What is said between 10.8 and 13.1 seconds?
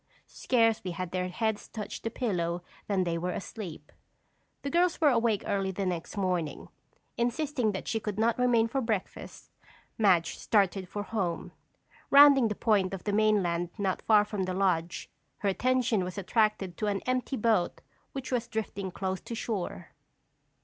for home. Rounding the point of